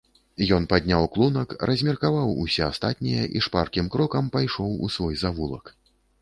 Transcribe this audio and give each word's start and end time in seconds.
Ён 0.55 0.63
падняў 0.69 1.03
клунак, 1.17 1.51
размеркаваў 1.69 2.31
усе 2.45 2.63
астатнія 2.71 3.27
і 3.37 3.43
шпаркім 3.49 3.93
крокам 3.97 4.33
пайшоў 4.37 4.75
у 4.89 4.91
свой 4.97 5.13
завулак. 5.25 5.65